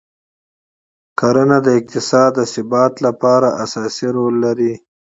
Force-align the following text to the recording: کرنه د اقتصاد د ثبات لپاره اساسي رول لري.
کرنه 1.19 1.57
د 1.65 1.67
اقتصاد 1.79 2.31
د 2.35 2.41
ثبات 2.53 2.93
لپاره 3.05 3.47
اساسي 3.63 4.07
رول 4.15 4.33
لري. 4.45 4.73